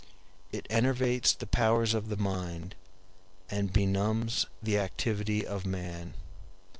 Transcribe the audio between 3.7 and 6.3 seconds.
benumbs the activity of man.